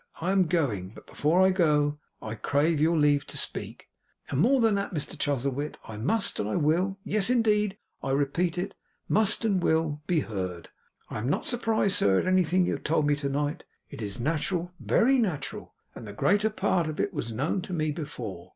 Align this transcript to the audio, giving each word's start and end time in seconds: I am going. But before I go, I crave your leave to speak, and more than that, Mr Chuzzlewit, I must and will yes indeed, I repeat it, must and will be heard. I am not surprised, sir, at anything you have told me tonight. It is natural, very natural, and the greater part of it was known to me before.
I 0.19 0.31
am 0.31 0.47
going. 0.47 0.93
But 0.95 1.05
before 1.05 1.45
I 1.45 1.51
go, 1.51 1.99
I 2.23 2.33
crave 2.33 2.81
your 2.81 2.97
leave 2.97 3.27
to 3.27 3.37
speak, 3.37 3.87
and 4.31 4.39
more 4.39 4.59
than 4.59 4.73
that, 4.73 4.93
Mr 4.95 5.15
Chuzzlewit, 5.15 5.77
I 5.87 5.97
must 5.97 6.39
and 6.39 6.63
will 6.63 6.97
yes 7.03 7.29
indeed, 7.29 7.77
I 8.01 8.09
repeat 8.09 8.57
it, 8.57 8.73
must 9.07 9.45
and 9.45 9.61
will 9.61 10.01
be 10.07 10.21
heard. 10.21 10.69
I 11.11 11.19
am 11.19 11.29
not 11.29 11.45
surprised, 11.45 11.97
sir, 11.97 12.17
at 12.17 12.25
anything 12.25 12.65
you 12.65 12.71
have 12.73 12.83
told 12.83 13.05
me 13.05 13.15
tonight. 13.15 13.63
It 13.91 14.01
is 14.01 14.19
natural, 14.19 14.71
very 14.79 15.19
natural, 15.19 15.75
and 15.93 16.07
the 16.07 16.13
greater 16.13 16.49
part 16.49 16.87
of 16.87 16.99
it 16.99 17.13
was 17.13 17.31
known 17.31 17.61
to 17.61 17.71
me 17.71 17.91
before. 17.91 18.49